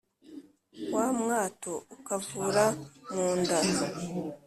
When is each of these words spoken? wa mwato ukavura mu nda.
wa 0.93 1.05
mwato 1.19 1.73
ukavura 1.95 2.65
mu 3.13 3.27
nda. 3.39 3.57